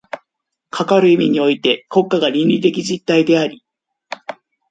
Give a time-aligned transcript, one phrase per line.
[0.71, 3.63] かかる意味において国家が倫理的実体であり、